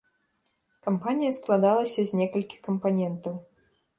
Кампанія 0.85 1.35
складалася 1.41 2.01
з 2.11 2.19
некалькіх 2.21 2.59
кампанентаў. 2.69 3.35